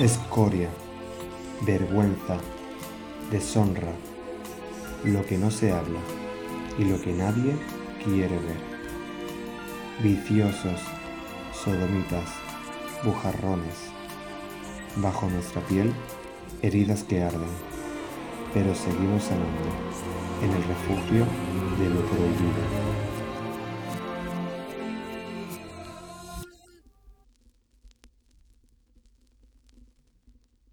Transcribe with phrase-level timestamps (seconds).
[0.00, 0.70] escoria,
[1.60, 2.38] vergüenza,
[3.30, 3.92] deshonra,
[5.04, 6.00] lo que no se habla
[6.78, 7.54] y lo que nadie
[8.02, 8.56] quiere ver.
[10.02, 10.80] Viciosos,
[11.52, 12.30] sodomitas,
[13.04, 13.76] bujarrones,
[14.96, 15.92] bajo nuestra piel
[16.62, 17.48] heridas que arden,
[18.54, 19.68] pero seguimos sanando
[20.42, 21.26] en el refugio
[21.78, 22.89] de lo prohibido.